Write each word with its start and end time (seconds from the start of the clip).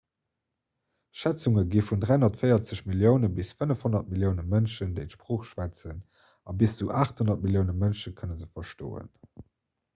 schätzunge 1.23 1.63
gi 1.73 1.83
vun 1.89 2.01
340 2.05 2.81
millioune 2.93 3.29
bis 3.41 3.51
500 3.65 4.01
millioune 4.15 4.47
mënschen 4.55 4.97
déi 5.01 5.05
d'sprooch 5.11 5.47
schwätzen 5.53 6.03
a 6.55 6.59
bis 6.63 6.77
zu 6.83 6.91
800 7.07 7.39
millioune 7.47 7.79
mënsche 7.85 8.17
kënne 8.23 8.43
se 8.45 8.53
verstoen 8.59 9.17